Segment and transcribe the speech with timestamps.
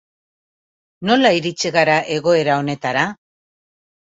[1.09, 3.05] Nola iritsi gara egoera honetara?